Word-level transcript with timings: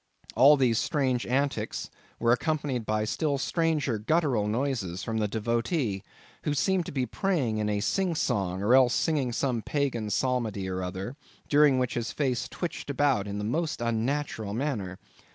All 0.35 0.57
these 0.57 0.79
strange 0.79 1.27
antics 1.27 1.91
were 2.19 2.31
accompanied 2.31 2.87
by 2.87 3.05
still 3.05 3.37
stranger 3.37 3.99
guttural 3.99 4.47
noises 4.47 5.03
from 5.03 5.17
the 5.19 5.27
devotee, 5.27 6.01
who 6.43 6.55
seemed 6.55 6.87
to 6.87 6.91
be 6.91 7.05
praying 7.05 7.59
in 7.59 7.69
a 7.69 7.81
sing 7.81 8.15
song 8.15 8.63
or 8.63 8.73
else 8.73 8.95
singing 8.95 9.31
some 9.31 9.61
pagan 9.61 10.09
psalmody 10.09 10.67
or 10.67 10.81
other, 10.81 11.17
during 11.47 11.77
which 11.77 11.93
his 11.93 12.11
face 12.11 12.49
twitched 12.49 12.89
about 12.89 13.27
in 13.27 13.37
the 13.37 13.43
most 13.43 13.79
unnatural 13.79 14.55
manner. 14.55 14.97